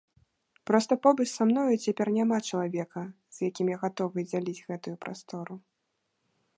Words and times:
Проста 0.69 0.93
побач 1.03 1.27
са 1.33 1.43
мной 1.49 1.77
цяпер 1.83 2.07
няма 2.17 2.37
чалавека, 2.47 3.03
з 3.37 3.53
якім 3.53 3.67
я 3.75 3.81
гатовы 3.85 4.19
дзяліць 4.33 4.65
гэтую 4.71 4.95
прастору. 5.07 5.53